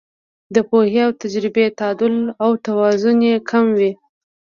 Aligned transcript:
د 0.55 0.57
پوهې 0.69 0.99
او 1.07 1.11
تجربې 1.21 1.65
تعدل 1.79 2.15
او 2.43 2.51
توازن 2.65 3.17
یې 3.29 3.35
کم 3.49 3.65
وي. 3.77 3.91